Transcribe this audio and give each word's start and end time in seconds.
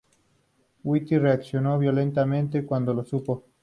White 0.81 1.19
reaccionó 1.19 1.77
violentamente 1.77 2.65
cuando 2.65 2.91
lo 2.91 3.05
supo. 3.05 3.43